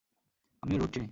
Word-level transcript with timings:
আমিও 0.63 0.77
রুট 0.79 0.89
চিনি। 0.93 0.99